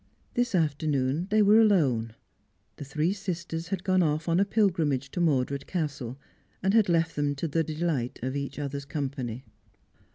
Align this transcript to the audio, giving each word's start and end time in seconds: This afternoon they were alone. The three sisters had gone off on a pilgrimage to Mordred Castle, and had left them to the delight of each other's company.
This 0.33 0.55
afternoon 0.55 1.27
they 1.29 1.43
were 1.43 1.59
alone. 1.61 2.15
The 2.77 2.85
three 2.85 3.13
sisters 3.13 3.67
had 3.67 3.83
gone 3.83 4.01
off 4.01 4.27
on 4.27 4.39
a 4.39 4.45
pilgrimage 4.45 5.11
to 5.11 5.21
Mordred 5.21 5.67
Castle, 5.67 6.17
and 6.63 6.73
had 6.73 6.89
left 6.89 7.15
them 7.15 7.35
to 7.35 7.47
the 7.47 7.63
delight 7.63 8.17
of 8.23 8.35
each 8.35 8.57
other's 8.57 8.85
company. 8.85 9.45